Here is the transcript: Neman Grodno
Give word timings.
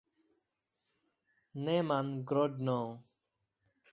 Neman 1.63 2.09
Grodno 2.27 2.79